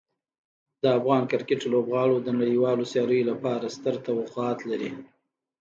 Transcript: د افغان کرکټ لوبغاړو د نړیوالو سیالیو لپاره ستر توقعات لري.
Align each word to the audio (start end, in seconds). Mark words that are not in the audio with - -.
د 0.81 0.83
افغان 0.97 1.23
کرکټ 1.31 1.61
لوبغاړو 1.73 2.17
د 2.21 2.27
نړیوالو 2.39 2.83
سیالیو 2.91 3.29
لپاره 3.31 3.73
ستر 3.75 3.95
توقعات 4.07 4.59
لري. 4.69 4.91